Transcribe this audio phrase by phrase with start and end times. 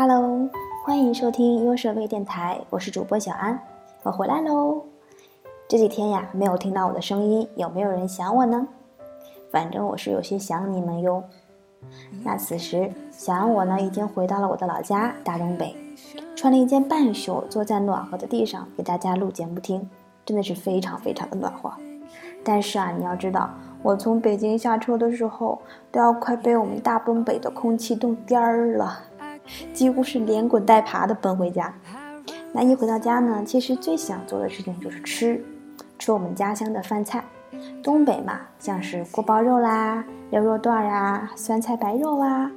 [0.00, 0.48] Hello，
[0.84, 3.60] 欢迎收听优设微电台，我是主播小安，
[4.04, 4.80] 我回来喽。
[5.66, 8.64] 这几天呀，没有听到我的声音，有没有人想我呢？
[9.50, 11.24] 反正我是有些想你们哟。
[12.22, 15.74] 那此时，小安我呢，已经回到了我的老家大东北，
[16.36, 19.90] 穿了一件半袖，坐在暖和的地上给大家录节目听，
[20.24, 21.72] 真的是非常非常的暖和。
[22.44, 23.50] 但是啊，你要知道，
[23.82, 25.60] 我从北京下车的时候，
[25.90, 29.00] 都要快被我们大东北的空气冻颠儿了。
[29.72, 31.74] 几乎是连滚带爬的奔回家。
[32.52, 35.44] 那一回到家呢，其实最想做的事情就是吃，
[35.98, 37.24] 吃我们家乡的饭菜。
[37.82, 42.50] 东北嘛，像是锅包肉啦、牛肉段啊、酸菜白肉啊，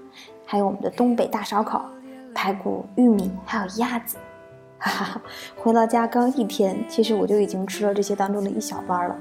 [0.45, 1.85] 还有我们的东北大烧烤、
[2.33, 4.17] 排骨、玉米，还有鸭子。
[4.77, 5.21] 哈哈，
[5.57, 9.15] 回到家刚一天，其实我就已经吃了这些当中的一小半了。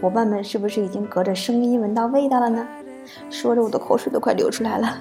[0.00, 2.66] 伙伴们是不是已经隔着声音闻到味道了呢？
[3.30, 4.98] 说着我的口水都快流出来了。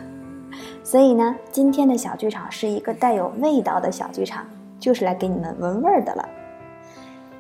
[0.88, 4.46] 所以呢，今天的小剧场是一个带有味道的小剧场，
[4.80, 6.30] 就是来给你们闻味儿的了。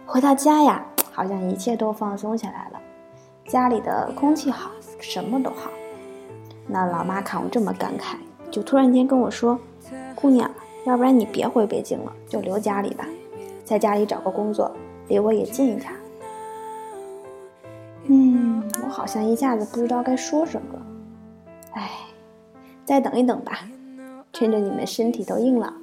[0.05, 2.81] 回到家呀，好像一切都放松下来了，
[3.45, 5.71] 家里的空气好，什么都好。
[6.67, 8.17] 那老妈看我这么感慨，
[8.51, 9.57] 就突然间跟我说
[10.13, 10.51] ：“姑娘，
[10.85, 13.05] 要不然你别回北京了，就留家里吧，
[13.63, 14.69] 在家里找个工作，
[15.07, 15.89] 离我也近一点。”
[18.07, 20.85] 嗯，我好像一下子不知道该说什么了，
[21.75, 21.89] 唉。
[22.87, 23.67] 再等一等吧，
[24.31, 25.73] 趁着你们身体都硬朗，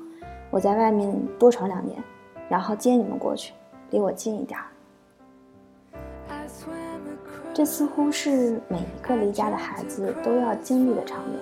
[0.51, 2.03] 我在外面多闯两年，
[2.49, 3.53] 然后接你们过去，
[3.91, 4.59] 离我近一点。
[7.53, 11.39] 这似乎是每一个离家的孩子都要经历的场面。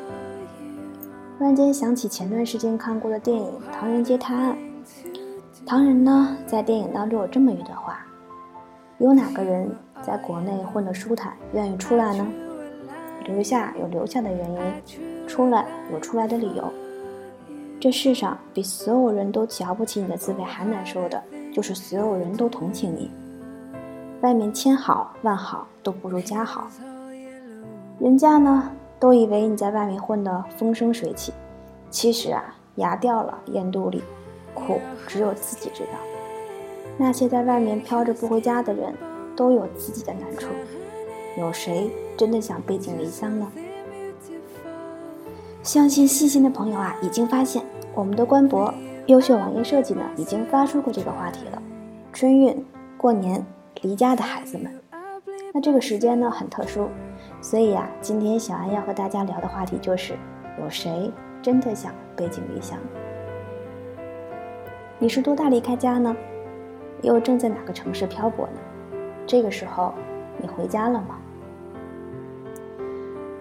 [1.39, 4.57] 突然间想起前段时间看过的电影《唐人街探案》，
[5.65, 8.05] 唐人呢在电影当中有这么一段话：
[8.99, 9.71] 有哪个人
[10.03, 12.27] 在国内混得舒坦，愿意出来呢？
[13.27, 14.59] 留下有留下的原因。
[15.27, 16.73] 出来有出来的理由。
[17.81, 23.11] 这世上比所有人都瞧不起你的滋味还难受的，就是所有人都同情你。
[24.21, 26.69] 外面千好万好都不如家好。
[27.99, 28.71] 人家呢
[29.01, 31.33] 都以为你在外面混得风生水起，
[31.91, 34.03] 其实啊牙掉了咽肚里，
[34.55, 35.99] 苦只有自己知道。
[36.97, 38.95] 那些在外面飘着不回家的人，
[39.35, 40.47] 都有自己的难处。
[41.37, 43.51] 有谁真的想背井离乡呢？
[45.63, 47.63] 相信细心的朋友啊，已经发现
[47.95, 48.75] 我们的官博
[49.07, 51.63] 优秀网页设计呢，已经发出过这个话题了。
[52.13, 52.65] 春运、
[52.97, 53.45] 过年、
[53.83, 54.73] 离家的孩子们，
[55.55, 56.89] 那这个时间呢很特殊，
[57.41, 60.15] 所以啊，今天小安要和大家聊的话题就是：
[60.61, 62.77] 有谁真的想背井离乡？
[64.99, 66.15] 你是多大离开家呢？
[67.03, 68.99] 又正在哪个城市漂泊呢？
[69.29, 69.95] 这个时候，
[70.39, 71.21] 你回家了吗？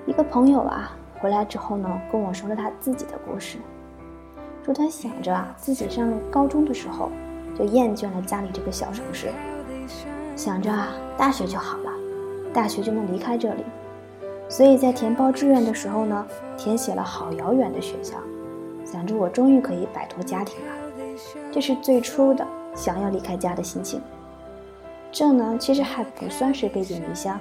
[0.05, 0.95] 一个朋友啊。
[1.21, 3.59] 回来之后呢，跟我说了他自己的故事，
[4.65, 7.11] 说他想着啊，自己上高中的时候
[7.55, 9.29] 就厌倦了家里这个小城市，
[10.35, 10.87] 想着啊，
[11.17, 11.91] 大学就好了，
[12.51, 13.63] 大学就能离开这里，
[14.49, 16.25] 所以在填报志愿的时候呢，
[16.57, 18.17] 填写了好遥远的学校，
[18.83, 20.73] 想着我终于可以摆脱家庭了，
[21.51, 22.43] 这是最初的
[22.73, 24.01] 想要离开家的心情。
[25.11, 27.39] 这呢，其实还不算是背井离乡，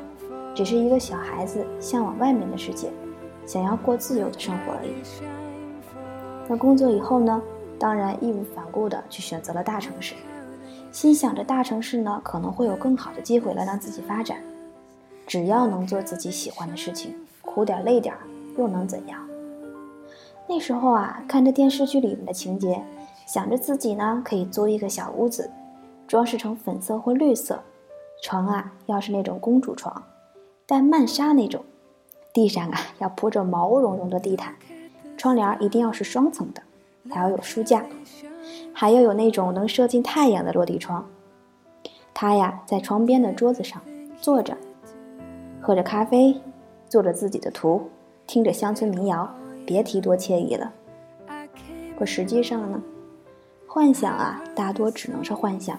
[0.54, 2.90] 只是一个小孩子向往外面的世界。
[3.46, 4.94] 想要过自由的生活而已。
[6.48, 7.42] 那工作以后呢？
[7.78, 10.14] 当然义无反顾的去选择了大城市，
[10.92, 14.36] 心想着大城市呢可能会有更好的机会来让自己发展。
[15.26, 18.14] 只要能做自己喜欢的事情，苦点累点
[18.58, 19.26] 又能怎样？
[20.46, 22.84] 那时候啊，看着电视剧里面的情节，
[23.26, 25.50] 想着自己呢可以租一个小屋子，
[26.06, 27.62] 装饰成粉色或绿色，
[28.22, 30.02] 床啊要是那种公主床，
[30.66, 31.64] 带曼纱那种。
[32.32, 34.54] 地上啊要铺着毛茸茸的地毯，
[35.16, 36.62] 窗帘一定要是双层的，
[37.12, 37.84] 还要有书架，
[38.72, 41.04] 还要有那种能射进太阳的落地窗。
[42.14, 43.80] 他呀在窗边的桌子上
[44.20, 44.56] 坐着，
[45.60, 46.40] 喝着咖啡，
[46.88, 47.88] 做着自己的图，
[48.26, 49.28] 听着乡村民谣，
[49.66, 50.72] 别提多惬意了。
[51.98, 52.80] 可实际上呢，
[53.66, 55.78] 幻想啊大多只能是幻想。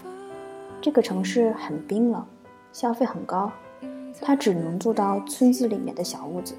[0.82, 2.26] 这个城市很冰冷，
[2.74, 3.52] 消费很高。
[4.20, 6.56] 他只能住到村子里面的小屋子，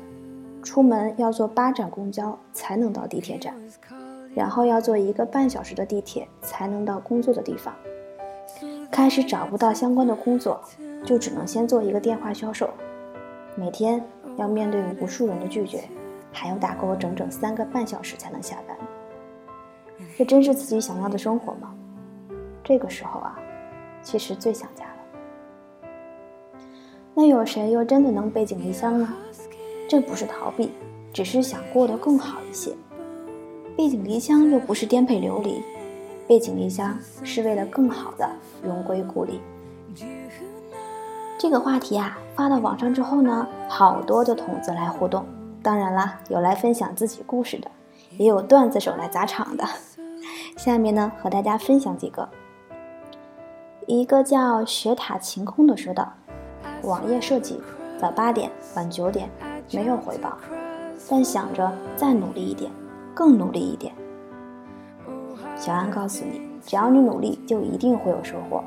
[0.63, 3.55] 出门要坐八站公交才能到地铁站，
[4.35, 7.75] 然后要坐一个半小时的地铁才能到工作的地方。
[8.91, 10.61] 开始找不到相关的工作，
[11.05, 12.71] 就只能先做一个电话销售，
[13.57, 14.03] 每天
[14.37, 15.85] 要面对无数人的拒绝，
[16.31, 18.77] 还要打够整整三个半小时才能下班。
[20.19, 21.75] 这真是自己想要的生活吗？
[22.63, 23.39] 这个时候啊，
[24.03, 24.85] 其实最想家。
[27.15, 29.15] 那有谁又真的能背井离乡呢？
[29.89, 30.73] 这不是逃避，
[31.13, 32.73] 只是想过得更好一些。
[33.77, 35.63] 背井离乡又不是颠沛流离，
[36.27, 38.29] 背井离乡是为了更好的
[38.63, 39.41] 荣归故里。
[41.39, 45.25] 这个话题啊，发到网上之后呢，好多的筒子来互动。
[45.63, 47.71] 当然了，有来分享自己故事的，
[48.17, 49.65] 也有段子手来砸场的。
[50.57, 52.29] 下面呢，和大家分享几个。
[53.87, 56.13] 一个叫雪塔晴空的说道
[56.83, 57.61] ：“网页设计，
[58.01, 59.29] 早八点，晚九点，
[59.73, 60.37] 没有回报，
[61.09, 62.71] 但想着再努力一点，
[63.15, 63.93] 更努力一点。”
[65.57, 68.65] 小安告诉你，只要你努力，就一定会有收获，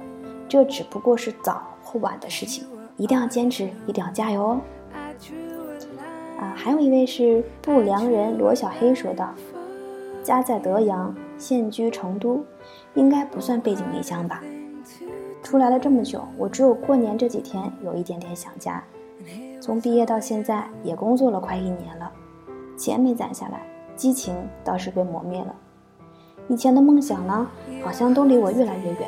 [0.48, 2.66] 这只不过是早或晚的事情，
[2.96, 4.62] 一定要坚持，一定要加油哦。
[6.40, 9.34] 啊，还有一位是不良人罗小黑说道
[10.24, 12.46] ：“家在德阳，现居成都，
[12.94, 14.42] 应该不算背井离乡吧？
[15.46, 18.84] 出来了这么久，我只有过年这几天有一点点想家。
[19.62, 22.12] 从毕业到现在，也工作了快一年了，
[22.76, 23.62] 钱没攒下来，
[23.96, 25.56] 激情倒是被磨灭了。
[26.48, 27.48] 以前的梦想呢，
[27.84, 29.02] 好像都离我越来越远。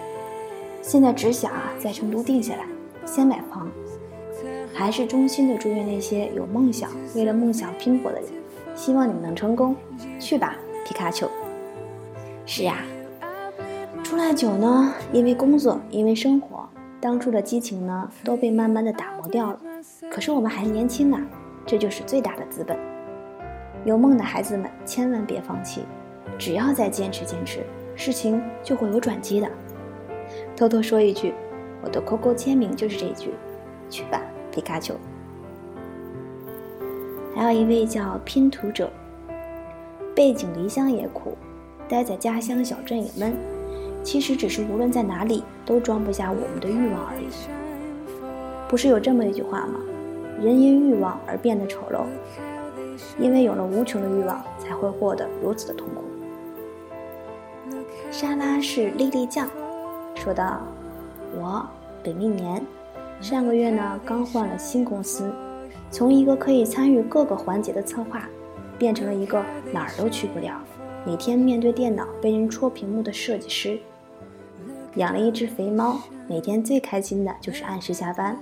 [0.84, 2.68] 现在只想啊，在成都定下来，
[3.04, 3.68] 先买房。”
[4.72, 8.30] 还是衷心的祝愿那些有梦想、为了梦想拼搏的人，
[8.76, 9.76] 希望你们能成功。
[10.20, 10.56] 去吧，
[10.86, 11.28] 皮卡丘。
[12.46, 12.84] 是呀，
[14.18, 16.68] 出来久呢，因为工作，因为生活，
[17.00, 19.60] 当初的激情呢都被慢慢的打磨掉了。
[20.12, 21.22] 可是我们还年轻啊，
[21.68, 22.76] 这就是最大的资本。
[23.86, 25.84] 有梦的孩子们千万别放弃，
[26.36, 27.60] 只要再坚持坚持，
[27.96, 29.48] 事情就会有转机的。
[30.56, 31.36] 偷偷说一句，
[31.84, 33.36] 我的 QQ 签名就是这一句，
[33.88, 34.20] 去吧。
[34.52, 34.96] 皮卡丘，
[37.36, 38.92] 还有一位叫拼图者。
[40.16, 41.38] 背井离乡也苦，
[41.88, 43.38] 待在家乡小镇也闷。
[44.04, 47.28] 其实只是无论在哪里都装不下我们的欲望而已。
[48.70, 49.80] 不是有这么一句话吗？
[50.40, 52.06] 人因欲望而变得丑陋，
[53.18, 56.04] 因为有了无穷的欲望，才会获得如此的痛苦。
[58.12, 59.48] 沙拉是粒粒酱，
[60.16, 60.62] 说道
[61.36, 61.66] ：“我
[62.04, 62.64] 本命年。”
[63.20, 65.32] 上个月呢，刚换了新公司，
[65.90, 68.30] 从一个可以参与各个环节的策划，
[68.78, 70.62] 变成了一个哪儿都去不了，
[71.08, 73.80] 每天面对电脑被人戳屏幕的设计师。
[74.96, 78.38] 养了一只肥猫，每天最开心的就是按时下班，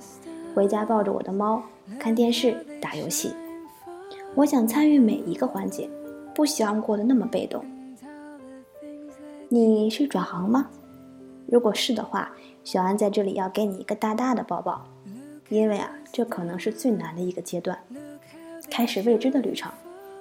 [0.56, 1.62] 回家抱着我的猫，
[2.00, 3.36] 看电视、打游戏。
[4.34, 5.88] 我想参与每一个环节，
[6.34, 7.64] 不希望过得那么被动。
[9.48, 10.68] 你是转行吗？
[11.46, 12.32] 如果是的话。
[12.64, 14.84] 小安在这里要给你一个大大的抱抱，
[15.50, 17.78] 因为啊，这可能是最难的一个阶段，
[18.72, 19.72] 开始未知的旅程，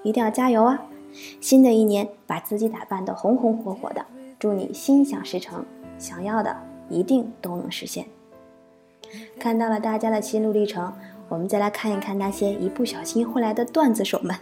[0.03, 0.79] 一定要加油啊！
[1.41, 4.05] 新的一年，把自己打扮得红红火火的，
[4.39, 5.65] 祝你心想事成，
[5.99, 6.57] 想要的
[6.89, 8.07] 一定都能实现。
[9.39, 10.93] 看到了大家的心路历程，
[11.29, 14.37] 我们再来看一看那些一不小心会来的段子手们。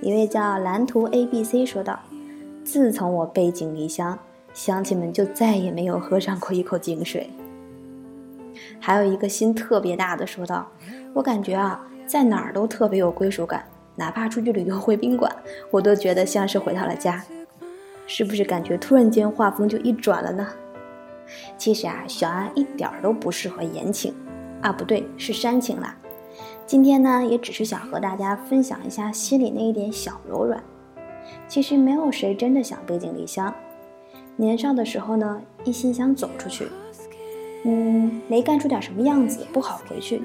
[0.00, 1.98] 一位叫蓝图 A B C 说道
[2.64, 4.18] ：“自从我背井离乡。”
[4.52, 7.30] 乡亲们就再也没有喝上过一口井水。
[8.78, 10.68] 还有一个心特别大的说道
[11.14, 13.64] ：“我感觉啊，在哪儿都特别有归属感，
[13.96, 15.30] 哪怕出去旅游回宾馆，
[15.70, 17.24] 我都觉得像是回到了家。
[18.06, 20.46] 是不是感觉突然间画风就一转了呢？”
[21.56, 24.12] 其实啊，小安一点都不适合言情，
[24.60, 25.96] 啊不对，是煽情啦。
[26.66, 30.62] 今天呢，也只是想和大家分享一下心里那一点小柔软。
[31.46, 33.54] 其实没有谁真的想背井离乡。
[34.36, 36.66] 年少的时候呢，一心想走出去，
[37.64, 40.22] 嗯，没干出点什么样子不好回去。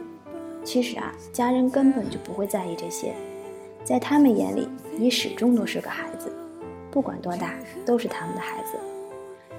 [0.63, 3.13] 其实啊，家人根本就不会在意这些，
[3.87, 4.67] 在他们眼里，
[4.97, 6.29] 你始终都是个孩子，
[6.91, 7.53] 不管多大
[7.85, 8.77] 都是他们的孩子。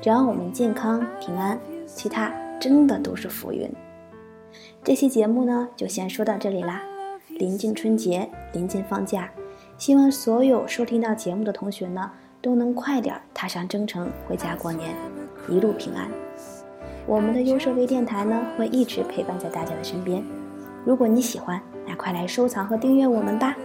[0.02, 2.30] 只要我们健康平安，其他
[2.60, 3.66] 真的都是浮云。
[4.84, 6.82] 这期节目呢，就先说到这里啦。
[7.30, 9.30] 临近春节，临近放假，
[9.78, 12.10] 希望所有收听到节目的同学呢。
[12.40, 14.94] 都能快点踏上征程，回家过年，
[15.48, 16.08] 一路平安。
[17.04, 20.22] 我们的优设微电台呢，会一直陪伴在大家的身边。
[20.84, 23.56] 如果你喜欢，那快来收藏和订阅我们吧。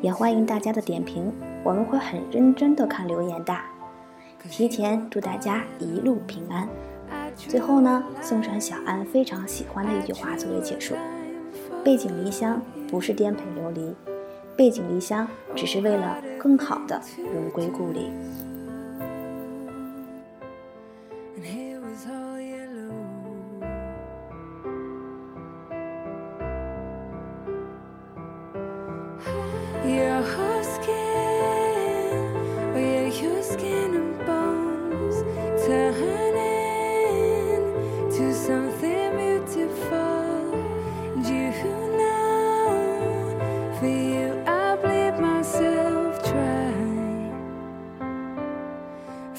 [0.00, 3.54] 也欢迎大家的点评，我们会很认真的看留言的。
[4.50, 6.68] 提前祝大家一路平安。
[7.36, 10.94] 最后呢，送上小安非常喜欢的一句话作为结束：
[11.84, 13.94] 背井离乡不是颠沛流离。
[14.54, 15.26] 背井离乡，
[15.56, 17.00] 只是为了更好的
[17.32, 18.10] 荣归故里。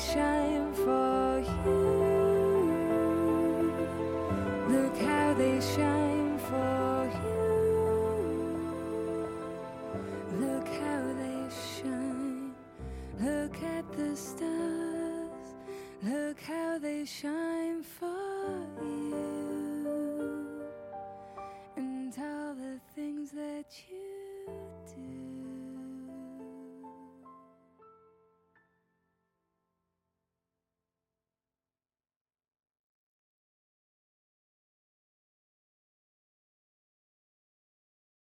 [0.00, 0.39] Shine